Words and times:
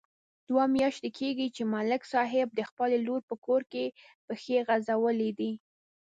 دوه 0.49 0.65
میاشتې 0.75 1.09
کېږي، 1.17 1.47
ملک 1.73 2.01
صاحب 2.13 2.47
د 2.53 2.59
خپلې 2.69 2.97
لور 3.07 3.21
په 3.29 3.35
کور 3.45 3.61
کې 3.71 3.85
پښې 4.27 4.57
غځولې 4.67 5.31
دي. 5.39 5.51